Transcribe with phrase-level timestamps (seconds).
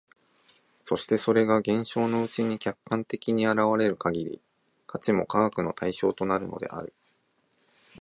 [0.83, 4.41] そしてそれが現象のうちに客観的に現れる限り、
[4.87, 6.91] 価値も科学の対象となるのである。